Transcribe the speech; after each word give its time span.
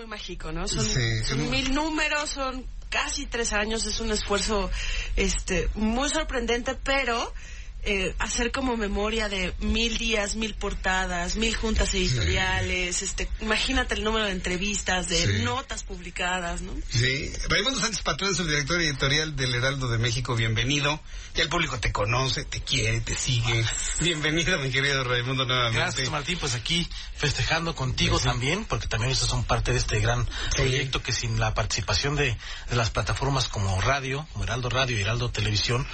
Muy 0.00 0.08
mágico, 0.08 0.50
¿no? 0.50 0.66
Son, 0.66 0.86
son 0.86 1.50
mil 1.50 1.74
números, 1.74 2.30
son 2.30 2.64
casi 2.88 3.26
tres 3.26 3.52
años, 3.52 3.84
es 3.84 4.00
un 4.00 4.10
esfuerzo 4.10 4.70
este, 5.14 5.68
muy 5.74 6.08
sorprendente, 6.08 6.74
pero 6.82 7.34
eh, 7.82 8.14
hacer 8.18 8.52
como 8.52 8.76
memoria 8.76 9.28
de 9.28 9.54
mil 9.60 9.96
días, 9.96 10.36
mil 10.36 10.54
portadas, 10.54 11.36
mil 11.36 11.54
juntas 11.54 11.94
editoriales, 11.94 13.02
este, 13.02 13.28
imagínate 13.40 13.94
el 13.94 14.04
número 14.04 14.26
de 14.26 14.32
entrevistas, 14.32 15.08
de 15.08 15.40
notas 15.44 15.82
publicadas, 15.82 16.60
¿no? 16.60 16.72
Sí, 16.90 17.32
Raimundo 17.48 17.80
Sánchez 17.80 18.02
Patrón, 18.02 18.34
subdirector 18.34 18.80
editorial 18.82 19.34
del 19.34 19.54
Heraldo 19.54 19.88
de 19.88 19.98
México, 19.98 20.36
bienvenido. 20.36 21.00
Ya 21.34 21.42
el 21.42 21.48
público 21.48 21.78
te 21.80 21.90
conoce, 21.90 22.44
te 22.44 22.60
quiere, 22.60 23.00
te 23.00 23.14
sigue. 23.14 23.64
Bienvenido, 24.00 24.58
mi 24.58 24.70
querido 24.70 25.04
Raimundo, 25.04 25.44
nuevamente. 25.44 25.78
Gracias, 25.78 26.10
Martín, 26.10 26.38
pues 26.38 26.54
aquí 26.54 26.88
festejando 27.16 27.74
contigo 27.74 28.18
también, 28.18 28.64
porque 28.64 28.88
también 28.88 29.12
ustedes 29.12 29.30
son 29.30 29.44
parte 29.44 29.72
de 29.72 29.78
este 29.78 30.00
gran 30.00 30.28
proyecto 30.56 31.02
que 31.02 31.12
sin 31.12 31.38
la 31.38 31.54
participación 31.54 32.16
de, 32.16 32.36
de 32.68 32.76
las 32.76 32.90
plataformas 32.90 33.48
como 33.48 33.80
radio, 33.80 34.26
como 34.32 34.44
Heraldo 34.44 34.68
Radio 34.70 34.98
y 34.98 35.02
Heraldo 35.02 35.30
Televisión, 35.30 35.86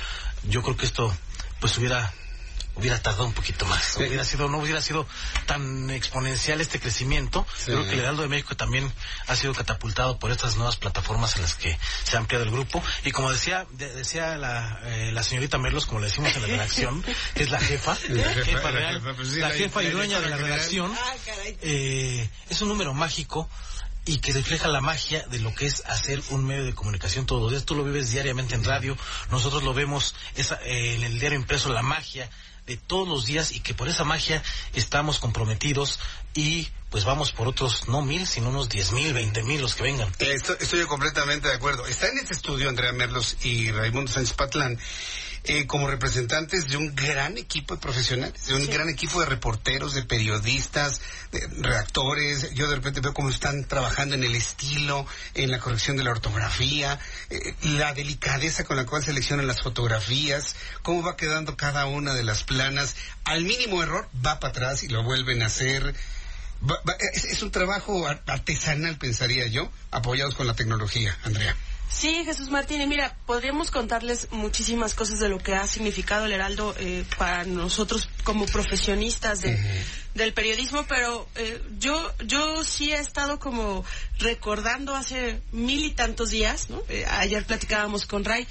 yo 0.44 0.62
creo 0.62 0.76
que 0.76 0.86
esto 0.86 1.14
pues 1.60 1.76
hubiera 1.78 2.12
hubiera 2.76 3.00
tardado 3.00 3.26
un 3.26 3.32
poquito 3.32 3.66
más. 3.66 3.96
Hubiera 3.96 4.24
sido, 4.24 4.48
no 4.48 4.58
hubiera 4.58 4.80
sido 4.80 5.06
tan 5.46 5.90
exponencial 5.90 6.60
este 6.60 6.78
crecimiento. 6.78 7.46
Creo 7.64 7.84
que 7.84 7.94
el 7.94 8.00
Heraldo 8.00 8.22
de 8.22 8.28
México 8.28 8.54
también 8.54 8.92
ha 9.26 9.34
sido 9.34 9.54
catapultado 9.54 10.18
por 10.18 10.30
estas 10.30 10.56
nuevas 10.56 10.76
plataformas 10.76 11.36
en 11.36 11.42
las 11.42 11.54
que 11.54 11.78
se 12.04 12.16
ha 12.16 12.20
ampliado 12.20 12.44
el 12.44 12.50
grupo. 12.50 12.82
Y 13.04 13.10
como 13.10 13.32
decía, 13.32 13.66
decía 13.70 14.36
la, 14.36 14.80
eh, 14.84 15.10
la 15.12 15.22
señorita 15.22 15.58
Merlos, 15.58 15.86
como 15.86 16.00
le 16.00 16.06
decimos 16.06 16.34
en 16.36 16.42
la 16.42 16.48
redacción, 16.48 17.02
que 17.34 17.42
es 17.42 17.50
la 17.50 17.60
jefa, 17.60 17.96
la 18.08 18.32
jefa, 18.34 18.70
real, 18.70 19.02
la 19.38 19.50
jefa 19.50 19.82
y 19.82 19.90
dueña 19.90 20.20
de 20.20 20.28
la 20.28 20.36
redacción, 20.36 20.92
eh, 21.62 22.28
es 22.50 22.60
un 22.60 22.68
número 22.68 22.92
mágico 22.92 23.48
y 24.06 24.18
que 24.18 24.32
refleja 24.32 24.68
la 24.68 24.80
magia 24.80 25.26
de 25.26 25.40
lo 25.40 25.54
que 25.54 25.66
es 25.66 25.82
hacer 25.86 26.22
un 26.30 26.46
medio 26.46 26.64
de 26.64 26.74
comunicación 26.74 27.26
todos 27.26 27.42
los 27.42 27.50
días. 27.50 27.64
Tú 27.64 27.74
lo 27.74 27.84
vives 27.84 28.10
diariamente 28.10 28.54
en 28.54 28.64
radio, 28.64 28.96
nosotros 29.30 29.64
lo 29.64 29.74
vemos 29.74 30.14
esa, 30.36 30.58
eh, 30.64 30.94
en 30.94 31.02
el 31.02 31.18
diario 31.18 31.38
impreso, 31.38 31.72
la 31.72 31.82
magia 31.82 32.30
de 32.66 32.76
todos 32.76 33.06
los 33.06 33.26
días 33.26 33.52
y 33.52 33.60
que 33.60 33.74
por 33.74 33.88
esa 33.88 34.04
magia 34.04 34.42
estamos 34.74 35.18
comprometidos 35.18 36.00
y 36.34 36.68
pues 36.90 37.04
vamos 37.04 37.32
por 37.32 37.48
otros, 37.48 37.88
no 37.88 38.02
mil, 38.02 38.26
sino 38.26 38.48
unos 38.48 38.68
diez 38.68 38.92
mil, 38.92 39.12
veinte 39.12 39.42
mil 39.42 39.60
los 39.60 39.74
que 39.74 39.82
vengan. 39.82 40.10
Estoy, 40.18 40.56
estoy 40.60 40.84
completamente 40.86 41.48
de 41.48 41.54
acuerdo. 41.54 41.86
Está 41.86 42.08
en 42.08 42.18
este 42.18 42.32
estudio 42.34 42.68
Andrea 42.68 42.92
Merlos 42.92 43.36
y 43.42 43.70
Raimundo 43.70 44.10
Sánchez 44.10 44.34
Patlán 44.34 44.78
eh, 45.44 45.66
como 45.66 45.88
representantes 45.88 46.68
de 46.68 46.76
un 46.76 46.94
gran 46.94 47.38
equipo 47.38 47.74
de 47.74 47.80
profesionales, 47.80 48.46
de 48.46 48.54
un 48.54 48.66
gran 48.66 48.88
equipo 48.88 49.20
de 49.20 49.26
reporteros, 49.26 49.94
de 49.94 50.02
periodistas, 50.02 51.00
de 51.32 51.46
redactores. 51.58 52.52
Yo 52.54 52.68
de 52.68 52.76
repente 52.76 53.00
veo 53.00 53.14
cómo 53.14 53.30
están 53.30 53.64
trabajando 53.64 54.14
en 54.14 54.24
el 54.24 54.34
estilo, 54.34 55.06
en 55.34 55.50
la 55.50 55.58
corrección 55.58 55.96
de 55.96 56.04
la 56.04 56.10
ortografía, 56.10 56.98
eh, 57.30 57.54
la 57.62 57.94
delicadeza 57.94 58.64
con 58.64 58.76
la 58.76 58.86
cual 58.86 59.04
seleccionan 59.04 59.46
las 59.46 59.62
fotografías, 59.62 60.56
cómo 60.82 61.02
va 61.02 61.16
quedando 61.16 61.56
cada 61.56 61.86
una 61.86 62.14
de 62.14 62.24
las 62.24 62.44
planas. 62.44 62.96
Al 63.24 63.44
mínimo 63.44 63.82
error 63.82 64.08
va 64.24 64.40
para 64.40 64.50
atrás 64.50 64.82
y 64.82 64.88
lo 64.88 65.02
vuelven 65.02 65.42
a 65.42 65.46
hacer. 65.46 65.94
es, 67.12 67.24
es 67.24 67.42
un 67.42 67.50
trabajo 67.50 68.06
artesanal, 68.08 68.98
pensaría 68.98 69.46
yo, 69.46 69.70
apoyados 69.90 70.34
con 70.34 70.46
la 70.46 70.54
tecnología, 70.54 71.16
Andrea. 71.22 71.56
Sí, 71.88 72.24
Jesús 72.24 72.50
Martín, 72.50 72.80
y 72.82 72.86
mira, 72.86 73.16
podríamos 73.26 73.70
contarles 73.70 74.28
muchísimas 74.32 74.94
cosas 74.94 75.20
de 75.20 75.28
lo 75.28 75.38
que 75.38 75.54
ha 75.54 75.66
significado 75.66 76.26
el 76.26 76.32
Heraldo 76.32 76.74
eh, 76.78 77.04
para 77.16 77.44
nosotros 77.44 78.08
como 78.24 78.44
profesionistas 78.46 79.40
de, 79.40 79.58
del 80.14 80.32
periodismo, 80.32 80.84
pero 80.88 81.28
eh, 81.36 81.62
yo, 81.78 82.12
yo 82.24 82.64
sí 82.64 82.92
he 82.92 82.98
estado 82.98 83.38
como 83.38 83.84
recordando 84.18 84.96
hace 84.96 85.40
mil 85.52 85.84
y 85.84 85.90
tantos 85.92 86.30
días, 86.30 86.70
¿no? 86.70 86.82
Eh, 86.88 87.06
ayer 87.08 87.46
platicábamos 87.46 88.06
con 88.06 88.24
Ray, 88.24 88.46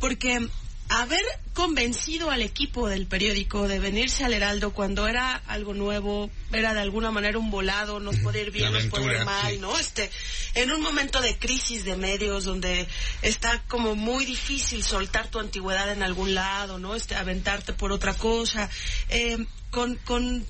porque 0.00 0.48
haber 0.88 1.22
convencido 1.52 2.30
al 2.30 2.40
equipo 2.42 2.88
del 2.88 3.06
periódico 3.06 3.68
de 3.68 3.78
venirse 3.78 4.24
al 4.24 4.32
Heraldo 4.32 4.72
cuando 4.72 5.08
era 5.08 5.34
algo 5.46 5.74
nuevo, 5.74 6.30
era 6.52 6.72
de 6.72 6.80
alguna 6.80 7.10
manera 7.10 7.38
un 7.38 7.50
volado, 7.50 8.00
nos 8.00 8.16
puede 8.20 8.42
ir 8.42 8.50
bien, 8.50 8.72
nos 8.72 8.86
puede 8.86 9.18
ir 9.18 9.24
mal, 9.24 9.60
¿no? 9.60 9.78
Este, 9.78 10.10
en 10.54 10.70
un 10.70 10.80
momento 10.80 11.20
de 11.20 11.36
crisis 11.36 11.84
de 11.84 11.96
medios 11.96 12.44
donde 12.44 12.86
está 13.22 13.62
como 13.68 13.96
muy 13.96 14.24
difícil 14.24 14.82
soltar 14.82 15.28
tu 15.28 15.40
antigüedad 15.40 15.92
en 15.92 16.02
algún 16.02 16.34
lado, 16.34 16.78
¿no? 16.78 16.94
Este, 16.94 17.16
aventarte 17.16 17.72
por 17.72 17.92
otra 17.92 18.14
cosa, 18.14 18.70
eh, 19.08 19.44
con, 19.70 19.96
con 19.96 20.46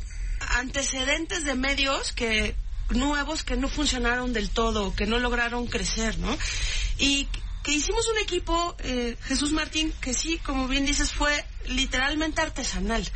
antecedentes 0.57 1.45
de 1.45 1.55
medios 1.55 2.13
que 2.13 2.55
nuevos 2.91 3.43
que 3.43 3.57
no 3.57 3.69
funcionaron 3.69 4.33
del 4.33 4.51
todo, 4.51 4.95
que 4.95 5.07
no 5.07 5.19
lograron 5.19 5.67
crecer, 5.67 6.19
¿no? 6.19 6.37
Y 6.99 7.29
que 7.69 7.75
hicimos 7.75 8.09
un 8.09 8.17
equipo, 8.17 8.75
eh, 8.79 9.15
Jesús 9.25 9.53
Martín, 9.53 9.93
que 10.01 10.15
sí, 10.15 10.39
como 10.39 10.69
bien 10.69 10.87
dices, 10.87 11.13
fue 11.13 11.45
literalmente 11.67 12.41
artesanal 12.41 13.07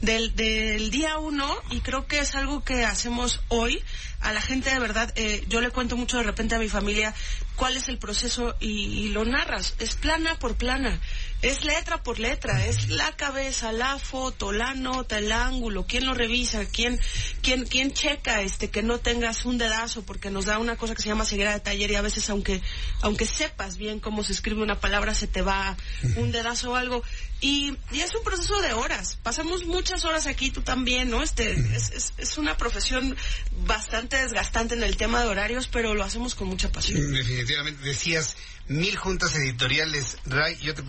del, 0.00 0.34
del 0.34 0.90
día 0.90 1.18
uno 1.18 1.54
y 1.68 1.80
creo 1.80 2.06
que 2.06 2.20
es 2.20 2.34
algo 2.34 2.64
que 2.64 2.86
hacemos 2.86 3.42
hoy 3.48 3.84
a 4.20 4.32
la 4.32 4.40
gente 4.40 4.70
de 4.70 4.78
verdad. 4.78 5.12
Eh, 5.16 5.44
yo 5.48 5.60
le 5.60 5.68
cuento 5.68 5.98
mucho 5.98 6.16
de 6.16 6.22
repente 6.22 6.54
a 6.54 6.58
mi 6.58 6.70
familia 6.70 7.14
cuál 7.54 7.76
es 7.76 7.90
el 7.90 7.98
proceso 7.98 8.56
y, 8.60 8.68
y 8.68 9.08
lo 9.10 9.26
narras. 9.26 9.74
Es 9.78 9.94
plana 9.94 10.38
por 10.38 10.56
plana 10.56 10.98
es 11.42 11.64
letra 11.64 12.02
por 12.02 12.18
letra, 12.18 12.66
es 12.66 12.88
la 12.88 13.12
cabeza, 13.16 13.70
la 13.72 13.98
foto, 13.98 14.52
la 14.52 14.74
nota, 14.74 15.18
el 15.18 15.30
ángulo, 15.30 15.86
quién 15.86 16.04
lo 16.04 16.14
revisa, 16.14 16.64
quién, 16.66 17.00
quién, 17.42 17.64
quién 17.64 17.92
checa 17.92 18.42
este 18.42 18.70
que 18.70 18.82
no 18.82 18.98
tengas 18.98 19.44
un 19.44 19.56
dedazo, 19.56 20.02
porque 20.02 20.30
nos 20.30 20.46
da 20.46 20.58
una 20.58 20.76
cosa 20.76 20.94
que 20.94 21.02
se 21.02 21.08
llama 21.08 21.24
ceguera 21.24 21.52
de 21.52 21.60
taller 21.60 21.90
y 21.90 21.94
a 21.94 22.02
veces 22.02 22.28
aunque, 22.30 22.60
aunque 23.02 23.26
sepas 23.26 23.76
bien 23.76 24.00
cómo 24.00 24.24
se 24.24 24.32
escribe 24.32 24.62
una 24.62 24.80
palabra, 24.80 25.14
se 25.14 25.28
te 25.28 25.42
va 25.42 25.76
un 26.16 26.32
dedazo 26.32 26.72
o 26.72 26.76
algo. 26.76 27.02
Y, 27.40 27.76
y 27.92 28.00
es 28.00 28.12
un 28.16 28.24
proceso 28.24 28.60
de 28.60 28.72
horas. 28.72 29.16
Pasamos 29.22 29.64
muchas 29.64 30.04
horas 30.04 30.26
aquí, 30.26 30.50
tú 30.50 30.62
también, 30.62 31.08
¿no? 31.08 31.22
Este, 31.22 31.52
es, 31.52 31.90
es, 31.90 32.12
es 32.18 32.36
una 32.36 32.56
profesión 32.56 33.16
bastante 33.64 34.16
desgastante 34.16 34.74
en 34.74 34.82
el 34.82 34.96
tema 34.96 35.22
de 35.22 35.28
horarios, 35.28 35.68
pero 35.68 35.94
lo 35.94 36.02
hacemos 36.02 36.34
con 36.34 36.48
mucha 36.48 36.72
pasión. 36.72 37.12
Definitivamente, 37.12 37.84
decías 37.84 38.34
mil 38.68 38.96
juntas 38.96 39.34
editoriales. 39.36 40.18
Ray, 40.26 40.56
yo 40.58 40.74
te 40.74 40.82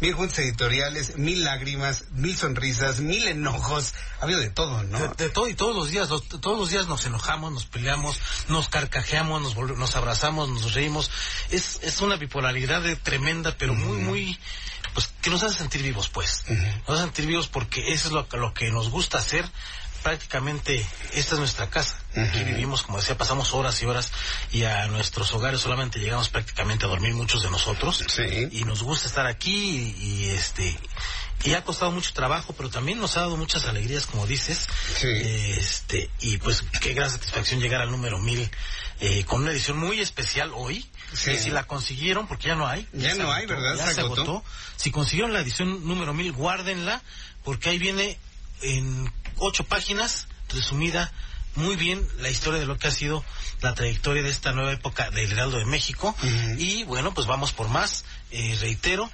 mil 0.00 0.14
juntas 0.14 0.38
editoriales, 0.40 1.16
mil 1.16 1.44
lágrimas, 1.44 2.04
mil 2.12 2.36
sonrisas, 2.36 3.00
mil 3.00 3.26
enojos. 3.26 3.94
Ha 4.20 4.24
habido 4.24 4.40
de 4.40 4.50
todo, 4.50 4.82
¿no? 4.84 4.98
De, 4.98 5.08
de 5.08 5.30
todo 5.30 5.48
y 5.48 5.54
todos 5.54 5.74
los 5.74 5.90
días, 5.90 6.08
los, 6.08 6.26
todos 6.28 6.58
los 6.58 6.70
días 6.70 6.86
nos 6.86 7.04
enojamos, 7.06 7.52
nos 7.52 7.66
peleamos, 7.66 8.18
nos 8.48 8.68
carcajeamos, 8.68 9.42
nos, 9.42 9.56
nos 9.56 9.96
abrazamos, 9.96 10.48
nos 10.48 10.74
reímos. 10.74 11.10
Es, 11.50 11.80
es 11.82 12.00
una 12.00 12.16
bipolaridad 12.16 12.82
de, 12.82 12.96
tremenda, 12.96 13.56
pero 13.58 13.74
muy, 13.74 13.98
muy, 13.98 14.38
pues 14.94 15.08
que 15.20 15.30
nos 15.30 15.42
hace 15.42 15.58
sentir 15.58 15.82
vivos, 15.82 16.08
pues. 16.08 16.44
Nos 16.86 16.96
hace 16.96 17.02
sentir 17.04 17.26
vivos 17.26 17.48
porque 17.48 17.92
eso 17.92 18.08
es 18.08 18.12
lo, 18.12 18.26
lo 18.38 18.54
que 18.54 18.70
nos 18.70 18.90
gusta 18.90 19.18
hacer 19.18 19.44
prácticamente 20.02 20.84
esta 21.14 21.34
es 21.34 21.38
nuestra 21.38 21.70
casa. 21.70 21.96
Aquí 22.16 22.42
vivimos, 22.44 22.82
como 22.82 22.98
decía, 22.98 23.16
pasamos 23.16 23.54
horas 23.54 23.80
y 23.82 23.86
horas 23.86 24.12
y 24.50 24.64
a 24.64 24.86
nuestros 24.88 25.32
hogares 25.32 25.60
solamente 25.60 26.00
llegamos 26.00 26.28
prácticamente 26.28 26.84
a 26.84 26.88
dormir 26.88 27.14
muchos 27.14 27.42
de 27.42 27.50
nosotros. 27.50 28.04
Y 28.50 28.64
nos 28.64 28.82
gusta 28.82 29.06
estar 29.06 29.26
aquí 29.26 29.94
y, 29.98 30.30
este 30.30 30.76
y 31.42 31.54
ha 31.54 31.64
costado 31.64 31.90
mucho 31.90 32.12
trabajo, 32.12 32.54
pero 32.54 32.68
también 32.68 32.98
nos 32.98 33.16
ha 33.16 33.20
dado 33.20 33.36
muchas 33.36 33.64
alegrías, 33.64 34.06
como 34.06 34.26
dices. 34.26 34.66
Este 35.02 36.10
y 36.20 36.38
pues 36.38 36.62
qué 36.80 36.92
gran 36.92 37.10
satisfacción 37.10 37.60
llegar 37.60 37.80
al 37.80 37.90
número 37.90 38.18
mil 38.18 38.50
eh, 39.00 39.24
con 39.24 39.42
una 39.42 39.52
edición 39.52 39.78
muy 39.78 40.00
especial 40.00 40.52
hoy. 40.54 40.84
Que 41.24 41.38
si 41.38 41.50
la 41.50 41.64
consiguieron, 41.66 42.28
porque 42.28 42.48
ya 42.48 42.54
no 42.54 42.66
hay. 42.66 42.86
Ya, 42.92 43.14
no 43.14 43.32
hay, 43.32 43.46
¿verdad? 43.46 43.74
Ya 43.76 43.92
se, 43.92 44.00
agotó. 44.00 44.44
Si 44.76 44.90
consiguieron 44.90 45.32
la 45.32 45.40
edición 45.40 45.86
número 45.86 46.14
mil, 46.14 46.32
guárdenla, 46.32 47.02
porque 47.42 47.70
ahí 47.70 47.78
viene 47.78 48.18
en 48.62 49.12
ocho 49.40 49.64
páginas, 49.64 50.28
resumida 50.48 51.12
muy 51.56 51.76
bien 51.76 52.06
la 52.18 52.30
historia 52.30 52.60
de 52.60 52.66
lo 52.66 52.78
que 52.78 52.88
ha 52.88 52.92
sido 52.92 53.24
la 53.60 53.74
trayectoria 53.74 54.22
de 54.22 54.30
esta 54.30 54.52
nueva 54.52 54.72
época 54.72 55.10
del 55.10 55.32
Heraldo 55.32 55.58
de 55.58 55.66
México. 55.66 56.14
Y 56.58 56.84
bueno, 56.84 57.12
pues 57.12 57.26
vamos 57.26 57.52
por 57.52 57.68
más. 57.68 58.04
Eh, 58.30 58.56
reitero, 58.60 59.10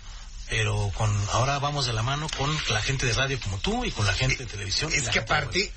pero 0.48 0.90
con 0.94 1.10
ahora 1.32 1.58
vamos 1.58 1.86
de 1.86 1.92
la 1.92 2.02
mano 2.02 2.28
con 2.36 2.54
la 2.70 2.80
gente 2.80 3.06
de 3.06 3.12
radio 3.12 3.38
como 3.40 3.58
tú 3.58 3.84
y 3.84 3.90
con 3.90 4.06
la 4.06 4.12
gente 4.12 4.36
de 4.36 4.46
televisión. 4.46 4.92
Es 4.92 5.08
que 5.08 5.18
aparte 5.18 5.72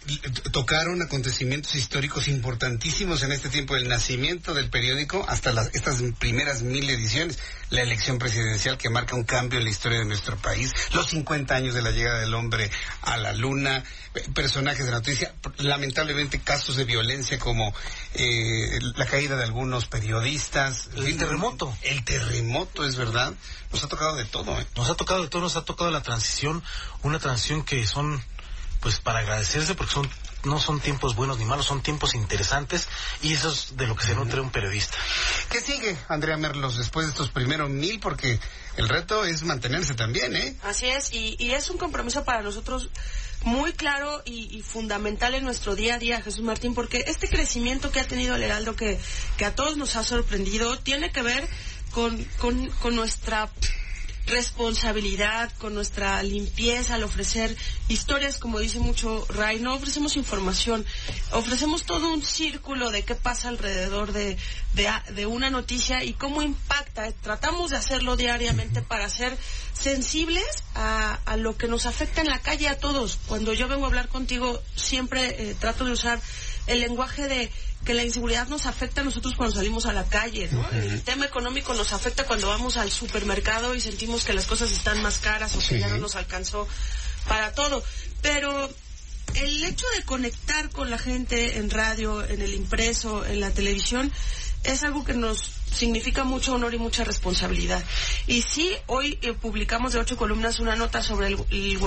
tocaron 0.52 1.02
acontecimientos 1.02 1.76
históricos 1.76 2.28
importantísimos 2.28 3.24
en 3.24 3.32
este 3.32 3.50
tiempo, 3.50 3.76
el 3.76 3.88
nacimiento 3.88 4.54
del 4.54 4.70
periódico 4.70 5.26
hasta 5.28 5.52
las, 5.52 5.74
estas 5.74 6.02
primeras 6.20 6.62
mil 6.62 6.90
ediciones, 6.90 7.40
la 7.70 7.82
elección 7.82 8.20
presidencial 8.20 8.78
que 8.78 8.90
marca 8.90 9.16
un 9.16 9.24
cambio 9.24 9.60
en 9.60 9.66
la 9.66 9.72
historia 9.72 10.00
de 10.00 10.06
nuestro 10.06 10.38
país, 10.38 10.72
los 10.94 11.08
50 11.08 11.56
años 11.56 11.74
de 11.74 11.82
la 11.82 11.92
llegada 11.92 12.20
del 12.20 12.34
hombre 12.34 12.70
a 13.02 13.18
la 13.18 13.34
luna, 13.34 13.84
personajes 14.34 14.86
de 14.86 14.92
noticia, 14.92 15.34
lamentablemente 15.58 16.40
casos 16.40 16.76
de 16.76 16.86
violencia 16.86 17.38
como 17.38 17.74
eh, 18.16 18.80
la 18.96 19.06
caída 19.06 19.36
de 19.36 19.44
algunos 19.44 19.86
periodistas. 19.86 20.90
El 20.96 21.18
terremoto. 21.18 21.76
El 21.82 22.04
terremoto, 22.04 22.86
es 22.86 22.96
verdad. 22.96 23.34
Nos 23.72 23.84
ha 23.84 23.88
tocado 23.88 24.16
de 24.16 24.26
todo. 24.26 24.59
Nos 24.76 24.90
ha 24.90 24.96
tocado 24.96 25.22
de 25.22 25.30
todo, 25.30 25.42
nos 25.42 25.56
ha 25.56 25.66
tocado 25.66 25.92
la 25.92 26.02
transición, 26.02 26.64
una 27.04 27.20
transición 27.20 27.64
que 27.64 27.86
son, 27.88 28.24
pues 28.82 29.00
para 29.00 29.20
agradecerse 29.20 29.76
porque 29.76 29.94
son 29.94 30.10
no 30.44 30.60
son 30.60 30.80
tiempos 30.80 31.16
buenos 31.16 31.38
ni 31.38 31.46
malos, 31.46 31.66
son 31.66 31.82
tiempos 31.82 32.16
interesantes 32.16 32.88
y 33.22 33.34
eso 33.34 33.52
es 33.52 33.76
de 33.76 33.88
lo 33.88 33.96
que 33.96 34.06
se 34.06 34.16
nutre 34.16 34.40
un 34.40 34.52
periodista. 34.52 34.98
¿Qué 35.50 35.60
sigue, 35.60 35.98
Andrea 36.08 36.38
Merlos, 36.38 36.78
después 36.78 37.08
de 37.08 37.12
estos 37.12 37.30
primeros 37.30 37.70
mil? 37.70 38.00
Porque 38.00 38.40
el 38.78 38.88
reto 38.88 39.26
es 39.26 39.44
mantenerse 39.44 39.96
también, 39.96 40.36
¿eh? 40.36 40.56
Así 40.64 40.88
es, 40.88 41.12
y, 41.12 41.36
y 41.40 41.52
es 41.52 41.70
un 41.70 41.78
compromiso 41.78 42.24
para 42.24 42.42
nosotros 42.42 42.90
muy 43.44 43.74
claro 43.74 44.22
y, 44.26 44.62
fundamental 44.64 45.34
en 45.34 45.44
nuestro 45.44 45.76
día 45.76 45.96
a 45.96 46.00
día, 46.00 46.22
Jesús 46.22 46.42
Martín, 46.42 46.74
porque 46.74 47.06
este 47.08 47.30
crecimiento 47.30 47.92
que 47.92 48.00
ha 48.00 48.08
tenido 48.08 48.36
el 48.36 48.44
Heraldo, 48.44 48.76
que, 48.76 49.00
que 49.38 49.46
a 49.46 49.56
todos 49.56 49.78
nos 49.78 49.96
ha 49.96 50.04
sorprendido, 50.04 50.78
tiene 50.80 51.12
que 51.12 51.22
ver 51.22 51.48
con, 51.92 52.24
con, 52.38 52.70
con 52.70 52.96
nuestra 52.96 53.50
responsabilidad, 54.30 55.52
con 55.58 55.74
nuestra 55.74 56.22
limpieza 56.24 56.96
al 56.96 57.04
ofrecer 57.04 57.56
historias, 57.88 58.38
como 58.38 58.60
dice 58.60 58.80
mucho 58.80 59.26
Ray, 59.30 59.60
no 59.60 59.76
ofrecemos 59.76 60.16
información, 60.16 60.86
ofrecemos 61.32 61.84
todo 61.84 62.14
un 62.14 62.24
círculo 62.24 62.92
de 62.92 63.04
qué 63.04 63.16
pasa 63.16 63.50
alrededor 63.50 64.14
de, 64.14 64.38
de, 64.74 65.26
una 65.26 65.50
noticia 65.50 66.04
y 66.04 66.14
cómo 66.14 66.42
impacta. 66.42 67.12
Tratamos 67.12 67.72
de 67.72 67.78
hacerlo 67.78 68.16
diariamente 68.16 68.82
para 68.82 69.10
ser 69.10 69.38
sensibles 69.74 70.46
a, 70.76 71.20
a, 71.26 71.38
lo 71.38 71.58
que 71.58 71.68
nos 71.68 71.86
afecta 71.86 72.22
en 72.22 72.28
la 72.28 72.40
calle 72.40 72.70
a 72.70 72.78
todos. 72.78 73.20
Cuando 73.28 73.54
yo 73.54 73.68
vengo 73.68 73.86
a 73.86 73.88
hablar 73.88 74.10
contigo, 74.10 74.62
siempre 74.76 75.50
eh, 75.50 75.56
trato 75.60 75.86
de 75.86 75.92
usar 75.92 76.22
el 76.68 76.80
lenguaje 76.80 77.28
de 77.28 77.52
que 77.90 77.96
la 77.96 78.04
inseguridad 78.04 78.48
nos 78.50 78.68
afecta 78.68 79.02
a 79.02 79.04
nosotros 79.04 79.34
cuando 79.36 79.56
salimos 79.56 79.88
a 79.88 79.94
la 79.94 80.04
calle, 80.04 80.48
¿no? 80.52 80.64
El 80.74 81.02
tema 81.02 81.26
económico 81.26 81.74
nos 81.74 81.92
afecta 81.92 82.24
cuando 82.24 82.48
vamos 82.48 82.78
al 82.78 82.92
supermercado 82.92 83.74
y 83.74 83.82
sentimos 83.82 84.26
que 84.26 84.32
las 84.32 84.46
cosas 84.46 84.72
están 84.72 85.02
más 85.02 85.18
caras 85.18 85.56
o 85.56 85.60
que 85.68 85.80
ya 85.80 85.88
no 85.88 85.98
nos 85.98 86.16
alcanzó 86.16 86.68
para 87.28 87.52
todo. 87.54 87.84
Pero 88.22 88.70
el 89.36 89.64
hecho 89.64 89.86
de 89.98 90.04
conectar 90.04 90.70
con 90.70 90.90
la 90.90 90.98
gente 90.98 91.58
en 91.58 91.70
radio, 91.70 92.24
en 92.26 92.42
el 92.42 92.54
impreso, 92.54 93.26
en 93.26 93.40
la 93.40 93.52
televisión, 93.52 94.12
es 94.64 94.84
algo 94.84 95.04
que 95.04 95.14
nos 95.14 95.60
significa 95.74 96.24
mucho 96.24 96.56
honor 96.56 96.74
y 96.74 96.78
mucha 96.78 97.04
responsabilidad. 97.04 97.84
Y 98.28 98.42
sí, 98.42 98.76
hoy 98.88 99.18
eh, 99.22 99.34
publicamos 99.34 99.94
de 99.94 100.00
ocho 100.00 100.18
columnas 100.18 100.60
una 100.60 100.76
nota 100.76 101.02
sobre 101.02 101.28
el, 101.28 101.38
el 101.52 101.80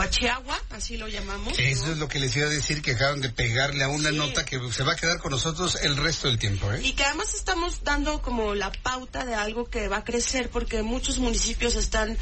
así 0.71 0.97
lo 0.97 1.09
llamamos. 1.09 1.59
Eso 1.59 1.93
es 1.93 1.99
lo 1.99 2.09
que 2.09 2.19
les 2.19 2.35
iba 2.37 2.47
a 2.47 2.51
decir, 2.51 2.83
que 2.83 2.93
acaban 2.93 3.21
de 3.21 3.31
pegarle 3.31 3.85
a 3.85 3.89
una 3.89 4.11
nota 4.11 4.45
que 4.45 4.59
se 4.73 4.85
va 4.85 4.93
a 4.93 4.97
quedar 4.97 5.19
con 5.19 5.33
nosotros 5.33 5.77
el 5.83 5.97
resto 5.97 6.29
del 6.29 6.39
tiempo. 6.39 6.73
¿eh? 6.73 6.81
Y 6.83 6.93
que 6.93 7.05
además 7.05 7.35
estamos 7.35 7.85
dando 7.85 8.23
como 8.23 8.55
la 8.55 8.73
pauta 8.73 9.25
de 9.25 9.35
algo 9.35 9.69
que 9.69 9.89
va 9.89 9.99
a 9.99 10.05
crecer 10.05 10.49
porque 10.49 10.83
muchos 10.83 11.19
municipios 11.19 11.77
están 11.77 12.17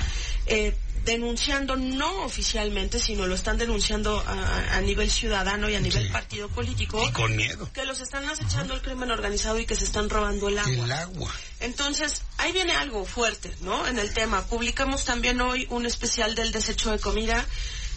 eh, 0.47 0.75
denunciando 1.05 1.77
no 1.77 2.25
oficialmente, 2.25 2.99
sino 2.99 3.27
lo 3.27 3.35
están 3.35 3.59
denunciando 3.59 4.23
a, 4.27 4.81
nivel 4.81 5.11
ciudadano 5.11 5.69
y 5.69 5.75
a 5.75 5.81
nivel 5.81 6.11
partido 6.11 6.49
político. 6.49 7.03
Y 7.07 7.13
con 7.13 7.37
miedo. 7.37 7.71
Que 7.73 7.85
los 7.85 8.01
están 8.01 8.29
acechando 8.29 8.75
el 8.75 8.83
crimen 8.83 9.11
organizado 9.11 9.59
y 9.59 9.67
que 9.67 9.75
se 9.75 9.85
están 9.85 10.09
robando 10.09 10.49
el 10.49 10.59
agua. 10.59 10.85
El 10.85 10.93
agua. 10.93 11.35
Entonces, 11.61 12.23
ahí 12.39 12.53
viene 12.53 12.73
algo 12.73 13.05
fuerte, 13.05 13.55
¿no? 13.61 13.87
En 13.87 13.99
el 13.99 14.13
tema. 14.13 14.47
Publicamos 14.47 15.05
también 15.05 15.41
hoy 15.41 15.67
un 15.71 15.87
especial 15.87 16.35
del 16.35 16.53
desecho 16.53 16.91
de 16.91 16.99
comida 16.99 17.47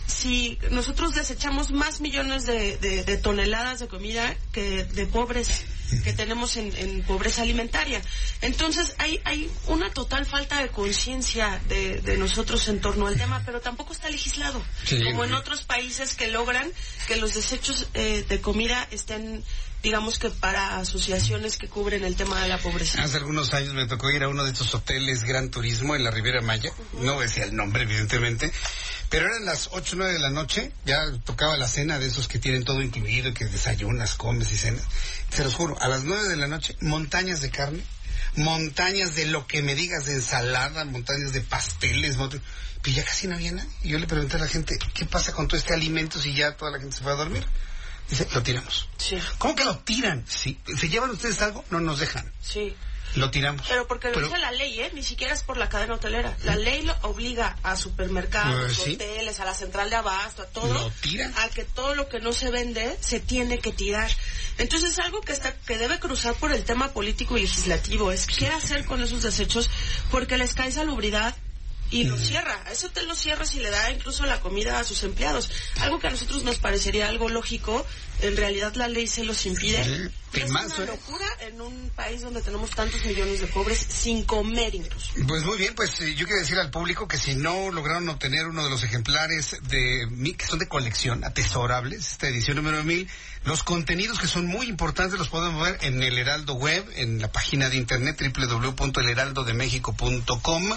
si 0.05 0.59
nosotros 0.71 1.15
desechamos 1.15 1.71
más 1.71 2.01
millones 2.01 2.45
de, 2.45 3.19
toneladas 3.23 3.79
de 3.79 3.87
comida 3.87 4.35
que 4.51 4.83
de 4.83 5.05
pobres 5.05 5.63
que 6.03 6.13
tenemos 6.13 6.57
en, 6.57 7.03
pobreza 7.03 7.41
alimentaria. 7.41 8.01
Entonces 8.41 8.95
hay, 8.97 9.19
hay 9.25 9.49
una 9.67 9.91
total 9.91 10.25
falta 10.25 10.61
de 10.61 10.69
conciencia 10.69 11.61
de, 11.67 12.17
nosotros 12.17 12.67
en 12.67 12.79
torno 12.79 13.07
al 13.07 13.17
tema, 13.17 13.41
pero 13.45 13.59
tampoco 13.61 13.93
está 13.93 14.09
legislado, 14.09 14.63
como 15.05 15.25
en 15.25 15.33
otros 15.33 15.63
países 15.63 16.15
que 16.15 16.27
logran 16.29 16.71
que 17.07 17.17
los 17.17 17.33
desechos 17.33 17.87
eh, 17.93 18.25
de 18.27 18.41
comida 18.41 18.87
estén 18.91 19.43
digamos 19.83 20.17
que 20.17 20.29
para 20.29 20.77
asociaciones 20.77 21.57
que 21.57 21.67
cubren 21.67 22.05
el 22.05 22.15
tema 22.15 22.41
de 22.41 22.47
la 22.47 22.57
pobreza. 22.57 23.03
Hace 23.03 23.17
algunos 23.17 23.53
años 23.53 23.73
me 23.73 23.85
tocó 23.85 24.09
ir 24.11 24.23
a 24.23 24.29
uno 24.29 24.45
de 24.45 24.51
estos 24.51 24.73
hoteles 24.73 25.25
Gran 25.25 25.51
Turismo 25.51 25.93
en 25.93 26.05
la 26.05 26.09
Riviera 26.09 26.41
Maya, 26.41 26.71
no 27.01 27.19
decía 27.19 27.43
el 27.43 27.53
nombre 27.53 27.83
evidentemente, 27.83 28.51
pero 29.09 29.27
eran 29.27 29.43
las 29.43 29.69
ocho 29.73 29.95
o 29.95 29.99
nueve 29.99 30.13
de 30.13 30.19
la 30.19 30.29
noche, 30.29 30.71
ya 30.85 31.11
tocaba 31.25 31.57
la 31.57 31.67
cena 31.67 31.99
de 31.99 32.07
esos 32.07 32.29
que 32.29 32.39
tienen 32.39 32.63
todo 32.63 32.81
incluido, 32.81 33.33
que 33.33 33.45
desayunas, 33.45 34.15
comes 34.15 34.53
y 34.53 34.57
cenas. 34.57 34.83
Se 35.29 35.43
los 35.43 35.53
juro, 35.53 35.77
a 35.81 35.89
las 35.89 36.05
nueve 36.05 36.29
de 36.29 36.37
la 36.37 36.47
noche, 36.47 36.77
montañas 36.79 37.41
de 37.41 37.51
carne, 37.51 37.83
montañas 38.37 39.15
de 39.15 39.25
lo 39.25 39.47
que 39.47 39.61
me 39.61 39.75
digas 39.75 40.05
de 40.05 40.13
ensalada, 40.13 40.85
montañas 40.85 41.33
de 41.33 41.41
pasteles, 41.41 42.15
pero 42.17 42.95
ya 42.95 43.03
casi 43.03 43.27
no 43.27 43.35
había 43.35 43.51
nada. 43.51 43.67
Y 43.83 43.89
yo 43.89 43.99
le 43.99 44.07
pregunté 44.07 44.37
a 44.37 44.39
la 44.39 44.47
gente, 44.47 44.79
¿qué 44.93 45.05
pasa 45.05 45.33
con 45.33 45.49
todo 45.49 45.59
este 45.59 45.73
alimento 45.73 46.21
si 46.21 46.33
ya 46.33 46.55
toda 46.55 46.71
la 46.71 46.79
gente 46.79 46.95
se 46.95 47.03
fue 47.03 47.11
a 47.11 47.15
dormir? 47.15 47.45
Dice, 48.09 48.27
lo 48.33 48.43
tiramos. 48.43 48.87
Sí. 48.97 49.17
¿Cómo 49.37 49.55
que 49.55 49.65
lo 49.65 49.77
tiran? 49.79 50.25
Sí. 50.27 50.59
¿Se 50.77 50.89
llevan 50.89 51.09
ustedes 51.11 51.41
algo? 51.41 51.63
No 51.69 51.79
nos 51.79 51.99
dejan. 51.99 52.31
Sí. 52.41 52.75
Lo 53.15 53.29
tiramos. 53.29 53.65
Pero 53.67 53.87
porque 53.87 54.09
lo 54.09 54.19
dice 54.19 54.37
la 54.39 54.51
ley, 54.51 54.79
¿eh? 54.79 54.91
Ni 54.93 55.03
siquiera 55.03 55.33
es 55.33 55.43
por 55.43 55.57
la 55.57 55.69
cadena 55.69 55.95
hotelera. 55.95 56.35
La 56.43 56.55
ley 56.55 56.81
lo 56.81 56.95
obliga 57.03 57.57
a 57.61 57.75
supermercados, 57.75 58.77
pues 58.77 58.95
hoteles, 58.95 59.39
a 59.39 59.45
la 59.45 59.53
central 59.53 59.89
de 59.89 59.97
abasto, 59.97 60.41
a 60.41 60.45
todo. 60.47 60.73
Lo 60.73 60.89
tiran. 60.89 61.33
A 61.37 61.49
que 61.49 61.63
todo 61.63 61.93
lo 61.93 62.09
que 62.09 62.19
no 62.19 62.33
se 62.33 62.49
vende 62.49 62.97
se 63.01 63.19
tiene 63.19 63.59
que 63.59 63.71
tirar. 63.71 64.09
Entonces 64.57 64.91
es 64.91 64.99
algo 64.99 65.21
que 65.21 65.31
está 65.31 65.53
que 65.53 65.77
debe 65.77 65.99
cruzar 65.99 66.33
por 66.35 66.51
el 66.51 66.63
tema 66.63 66.91
político 66.91 67.37
y 67.37 67.41
legislativo. 67.41 68.11
Es 68.11 68.25
qué 68.25 68.47
hacer 68.47 68.85
con 68.85 69.01
esos 69.01 69.21
desechos 69.21 69.69
porque 70.09 70.37
les 70.37 70.53
cae 70.55 70.71
salubridad, 70.71 71.35
y 71.93 72.05
lo 72.05 72.17
cierra. 72.17 72.63
Ese 72.71 72.87
hotel 72.87 73.07
lo 73.07 73.15
cierra 73.15 73.45
si 73.45 73.59
le 73.59 73.69
da 73.69 73.91
incluso 73.91 74.25
la 74.25 74.39
comida 74.39 74.79
a 74.79 74.83
sus 74.83 75.03
empleados. 75.03 75.51
Algo 75.79 75.99
que 75.99 76.07
a 76.07 76.09
nosotros 76.09 76.43
nos 76.43 76.57
parecería 76.57 77.07
algo 77.07 77.29
lógico, 77.29 77.85
en 78.21 78.35
realidad 78.35 78.73
la 78.75 78.87
ley 78.87 79.05
se 79.05 79.23
los 79.23 79.45
impide. 79.45 80.09
es 80.33 80.49
una 80.49 80.63
¿eh? 80.63 80.87
locura 80.87 81.25
en 81.41 81.61
un 81.61 81.91
país 81.95 82.21
donde 82.21 82.41
tenemos 82.41 82.71
tantos 82.71 83.05
millones 83.05 83.41
de 83.41 83.47
pobres 83.47 83.77
sin 83.77 84.23
comer 84.23 84.73
incluso. 84.73 85.11
Pues 85.27 85.43
muy 85.43 85.57
bien, 85.57 85.75
pues 85.75 86.01
eh, 86.01 86.15
yo 86.15 86.25
quiero 86.25 86.41
decir 86.41 86.57
al 86.57 86.71
público 86.71 87.07
que 87.07 87.19
si 87.19 87.35
no 87.35 87.71
lograron 87.71 88.09
obtener 88.09 88.47
uno 88.47 88.63
de 88.63 88.71
los 88.71 88.83
ejemplares 88.83 89.57
de 89.69 90.07
que 90.35 90.45
son 90.47 90.57
de 90.57 90.67
colección, 90.67 91.23
atesorables, 91.23 92.13
esta 92.13 92.27
edición 92.27 92.57
número 92.57 92.83
mil, 92.83 93.07
los 93.45 93.63
contenidos 93.63 94.19
que 94.19 94.27
son 94.27 94.47
muy 94.47 94.67
importantes 94.67 95.19
los 95.19 95.27
podemos 95.27 95.61
ver 95.63 95.77
en 95.81 96.01
el 96.01 96.17
Heraldo 96.17 96.53
Web, 96.53 96.89
en 96.95 97.19
la 97.19 97.29
página 97.29 97.69
de 97.69 97.75
internet 97.75 98.17
www.elheraldodemexico.com. 98.17 100.69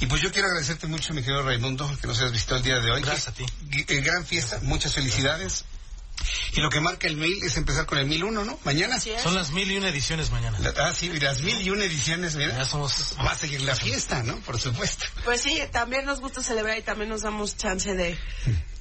Y 0.00 0.06
pues 0.06 0.20
yo 0.20 0.32
quiero 0.32 0.49
agradecerte 0.50 0.86
mucho, 0.86 1.14
mi 1.14 1.22
querido 1.22 1.42
Raimundo, 1.42 1.90
que 2.00 2.06
nos 2.06 2.18
hayas 2.18 2.32
visto 2.32 2.56
el 2.56 2.62
día 2.62 2.80
de 2.80 2.90
hoy. 2.90 3.02
Gracias 3.02 3.28
a 3.28 3.32
ti. 3.32 3.44
Gran 3.86 4.26
fiesta, 4.26 4.60
muchas 4.62 4.94
felicidades. 4.94 5.64
Y 6.52 6.60
lo 6.60 6.68
que 6.68 6.80
marca 6.80 7.06
el 7.06 7.16
mil 7.16 7.42
es 7.42 7.56
empezar 7.56 7.86
con 7.86 7.96
el 7.98 8.06
mil 8.06 8.24
uno, 8.24 8.44
¿no? 8.44 8.58
Mañana. 8.64 9.00
Son 9.00 9.34
las 9.34 9.50
mil 9.52 9.70
y 9.70 9.78
una 9.78 9.88
ediciones 9.88 10.30
mañana. 10.30 10.58
ah, 10.78 10.92
sí, 10.94 11.08
las 11.18 11.40
mil 11.40 11.60
y 11.62 11.70
una 11.70 11.84
ediciones, 11.84 12.36
mira. 12.36 12.56
Ya 12.56 12.64
somos... 12.64 13.16
Va 13.18 13.32
a 13.32 13.34
seguir 13.34 13.62
la 13.62 13.74
fiesta, 13.74 14.22
¿no? 14.22 14.36
Por 14.40 14.60
supuesto. 14.60 15.06
Pues 15.24 15.40
sí, 15.40 15.58
también 15.70 16.04
nos 16.04 16.20
gusta 16.20 16.42
celebrar 16.42 16.78
y 16.78 16.82
también 16.82 17.08
nos 17.08 17.22
damos 17.22 17.56
chance 17.56 17.94
de 17.94 18.18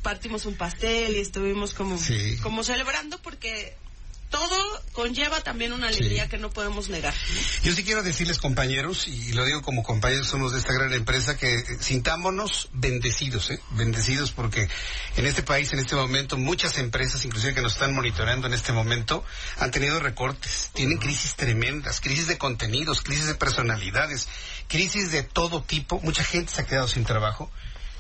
partimos 0.01 0.45
un 0.45 0.55
pastel 0.55 1.15
y 1.15 1.19
estuvimos 1.19 1.73
como, 1.73 1.97
como 2.41 2.63
celebrando 2.63 3.21
porque 3.21 3.77
todo 4.29 4.83
conlleva 4.93 5.41
también 5.41 5.74
una 5.74 5.88
alegría 5.88 6.27
que 6.27 6.38
no 6.38 6.50
podemos 6.50 6.89
negar. 6.89 7.13
Yo 7.63 7.74
sí 7.74 7.83
quiero 7.83 8.03
decirles, 8.03 8.38
compañeros, 8.38 9.07
y 9.07 9.33
lo 9.33 9.45
digo 9.45 9.62
como 9.62 9.83
compañeros 9.83 10.27
somos 10.27 10.51
de 10.53 10.59
esta 10.59 10.74
gran 10.74 10.93
empresa, 10.93 11.38
que 11.38 11.57
sintámonos 11.79 12.69
bendecidos, 12.74 13.50
¿eh? 13.51 13.59
Bendecidos 13.71 14.31
porque 14.31 14.67
en 15.17 15.25
este 15.25 15.41
país, 15.41 15.74
en 15.74 15.79
este 15.79 15.95
momento, 15.95 16.38
muchas 16.38 16.77
empresas, 16.77 17.25
inclusive 17.25 17.55
que 17.55 17.62
nos 17.62 17.74
están 17.74 17.93
monitoreando 17.93 18.48
en 18.48 18.53
este 18.53 18.71
momento, 18.71 19.24
han 19.57 19.71
tenido 19.71 20.00
recortes, 20.00 20.69
tienen 20.74 20.98
crisis 20.98 21.36
tremendas, 21.36 22.00
crisis 22.00 22.27
de 22.27 22.38
contenidos, 22.38 23.01
crisis 23.01 23.25
de 23.25 23.36
personalidades, 23.36 24.27
crisis 24.67 25.12
de 25.12 25.24
todo 25.24 25.63
tipo. 25.63 26.00
Mucha 26.01 26.24
gente 26.24 26.53
se 26.53 26.62
ha 26.62 26.67
quedado 26.67 26.88
sin 26.88 27.03
trabajo. 27.03 27.51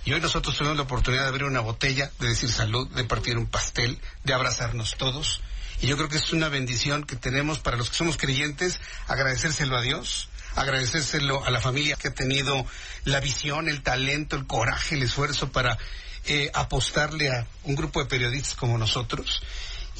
Y 0.05 0.13
hoy 0.13 0.21
nosotros 0.21 0.57
tenemos 0.57 0.77
la 0.77 0.83
oportunidad 0.83 1.23
de 1.23 1.29
abrir 1.29 1.43
una 1.43 1.59
botella, 1.59 2.11
de 2.19 2.29
decir 2.29 2.51
salud, 2.51 2.87
de 2.89 3.03
partir 3.03 3.37
un 3.37 3.47
pastel, 3.47 3.99
de 4.23 4.33
abrazarnos 4.33 4.95
todos. 4.97 5.41
Y 5.81 5.87
yo 5.87 5.95
creo 5.95 6.09
que 6.09 6.17
es 6.17 6.33
una 6.33 6.49
bendición 6.49 7.03
que 7.03 7.15
tenemos 7.15 7.59
para 7.59 7.77
los 7.77 7.89
que 7.89 7.97
somos 7.97 8.17
creyentes, 8.17 8.79
agradecérselo 9.07 9.77
a 9.77 9.81
Dios, 9.81 10.29
agradecérselo 10.55 11.45
a 11.45 11.51
la 11.51 11.61
familia 11.61 11.95
que 11.95 12.09
ha 12.09 12.13
tenido 12.13 12.65
la 13.05 13.19
visión, 13.19 13.69
el 13.69 13.81
talento, 13.81 14.35
el 14.35 14.45
coraje, 14.45 14.95
el 14.95 15.03
esfuerzo 15.03 15.51
para 15.51 15.77
eh, 16.25 16.51
apostarle 16.53 17.29
a 17.29 17.47
un 17.63 17.75
grupo 17.75 18.01
de 18.01 18.07
periodistas 18.07 18.55
como 18.55 18.77
nosotros 18.77 19.41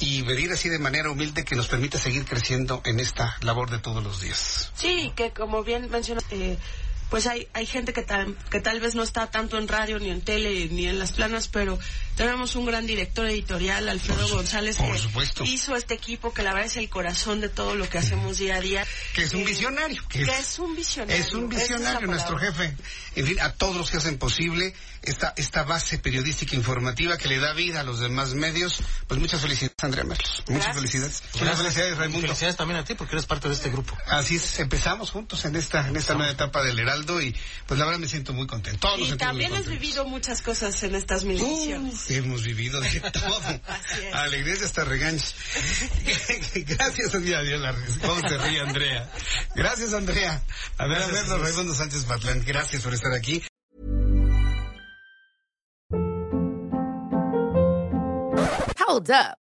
y 0.00 0.22
pedir 0.22 0.50
así 0.52 0.68
de 0.68 0.78
manera 0.78 1.10
humilde 1.10 1.44
que 1.44 1.56
nos 1.56 1.68
permita 1.68 1.98
seguir 1.98 2.24
creciendo 2.24 2.82
en 2.84 3.00
esta 3.00 3.36
labor 3.42 3.70
de 3.70 3.78
todos 3.78 4.02
los 4.02 4.20
días. 4.20 4.70
Sí, 4.74 5.12
que 5.14 5.30
como 5.32 5.62
bien 5.62 5.90
mencionó, 5.90 6.20
eh, 6.30 6.56
pues 7.10 7.26
hay, 7.26 7.48
hay 7.52 7.66
gente 7.66 7.92
que 7.92 8.02
tal, 8.02 8.36
que 8.50 8.60
tal 8.60 8.80
vez 8.80 8.94
no 8.94 9.02
está 9.02 9.30
tanto 9.30 9.58
en 9.58 9.68
radio, 9.68 9.98
ni 9.98 10.10
en 10.10 10.20
tele, 10.20 10.68
ni 10.70 10.86
en 10.86 10.98
las 10.98 11.12
planas, 11.12 11.48
pero 11.48 11.78
tenemos 12.16 12.54
un 12.54 12.66
gran 12.66 12.86
director 12.86 13.26
editorial, 13.26 13.88
Alfredo 13.88 14.28
González, 14.28 14.76
que 14.76 15.44
hizo 15.44 15.74
este 15.74 15.94
equipo 15.94 16.32
que 16.32 16.42
la 16.42 16.52
verdad 16.52 16.66
es 16.66 16.76
el 16.76 16.88
corazón 16.88 17.40
de 17.40 17.48
todo 17.48 17.74
lo 17.74 17.88
que 17.88 17.98
hacemos 17.98 18.38
día 18.38 18.56
a 18.56 18.60
día. 18.60 18.86
Que 19.14 19.22
es 19.22 19.34
un 19.34 19.44
visionario. 19.44 20.02
Que, 20.08 20.22
es, 20.22 20.58
un 20.58 20.76
visionario. 20.76 21.22
Es 21.22 21.32
un 21.32 21.48
visionario, 21.48 22.06
nuestro 22.06 22.38
jefe. 22.38 22.76
En 23.16 23.26
fin, 23.26 23.40
a 23.40 23.52
todos 23.52 23.74
los 23.74 23.90
que 23.90 23.96
hacen 23.96 24.18
posible 24.18 24.74
esta, 25.02 25.32
esta 25.36 25.64
base 25.64 25.98
periodística 25.98 26.54
informativa 26.54 27.16
que 27.16 27.28
le 27.28 27.38
da 27.38 27.54
vida 27.54 27.80
a 27.80 27.84
los 27.84 28.00
demás 28.00 28.34
medios. 28.34 28.80
Pues 29.08 29.18
muchas 29.18 29.40
felicidades, 29.40 29.76
Andrea 29.82 30.04
Merlos. 30.04 30.44
Muchas 30.48 30.76
felicidades. 30.76 31.22
Muchas 31.40 31.56
felicidades, 31.56 31.98
Raimundo. 31.98 32.26
Felicidades 32.26 32.56
también 32.56 32.80
a 32.80 32.84
ti 32.84 32.94
porque 32.94 33.14
eres 33.14 33.26
parte 33.26 33.48
de 33.48 33.54
este 33.54 33.70
grupo. 33.70 33.96
Así 34.06 34.36
es, 34.36 34.60
empezamos 34.60 35.10
juntos 35.10 35.44
en 35.46 35.56
esta, 35.56 35.88
en 35.88 35.96
esta 35.96 36.14
nueva 36.14 36.30
etapa 36.30 36.62
del 36.62 36.78
Heraldo 36.78 36.99
y 37.20 37.34
pues 37.66 37.78
la 37.78 37.86
verdad 37.86 38.00
me 38.00 38.08
siento 38.08 38.32
muy 38.32 38.46
contento. 38.46 38.88
Todos 38.88 39.08
y 39.08 39.16
también 39.16 39.52
has 39.54 39.66
vivido 39.66 40.04
muchas 40.04 40.42
cosas 40.42 40.82
en 40.82 40.94
estas 40.94 41.24
misiones. 41.24 42.06
Uh, 42.08 42.12
hemos 42.12 42.42
vivido 42.44 42.80
de 42.80 43.00
todo. 43.12 43.60
Alegrías 44.12 44.62
hasta 44.62 44.84
regaños. 44.84 45.34
Gracias, 46.54 47.14
Andrea. 47.14 47.74
¿Cómo 48.00 48.28
se 48.28 48.38
ríe, 48.38 48.60
Andrea? 48.60 49.10
Gracias, 49.54 49.92
Andrea. 49.94 50.42
A 50.78 50.86
ver, 50.86 51.02
a 51.02 51.06
ver, 51.06 51.26
Raimundo 51.26 51.74
Sánchez 51.74 52.04
Patlán. 52.04 52.44
Gracias 52.44 52.82
por 52.82 52.94
estar 52.94 53.12
aquí. 53.14 53.42
Hold 58.86 59.10
up. 59.10 59.39